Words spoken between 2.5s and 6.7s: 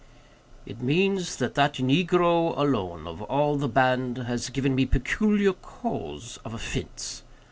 alone, of all the band, has given me peculiar cause of